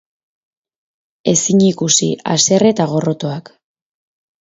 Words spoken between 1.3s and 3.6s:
Ezinikusi, haserre eta gorrotoak.